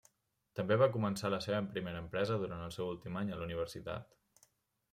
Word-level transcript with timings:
També 0.59 0.77
va 0.81 0.87
començar 0.95 1.31
la 1.33 1.39
seva 1.47 1.59
primera 1.75 2.01
empresa 2.05 2.39
durant 2.45 2.65
el 2.69 2.75
seu 2.79 2.91
últim 2.95 3.23
any 3.23 3.33
a 3.33 3.39
la 3.43 3.49
universitat. 3.51 4.21